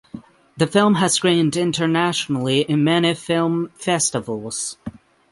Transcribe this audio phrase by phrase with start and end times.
[0.57, 4.79] The film has screened internationally in many film festivals.